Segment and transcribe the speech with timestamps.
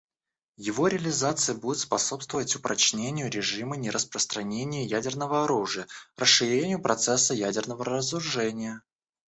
[0.57, 5.85] Его реализация будет способствовать упрочению режима нераспространения ядерного оружия,
[6.17, 8.81] расширению процесса ядерного разоружения.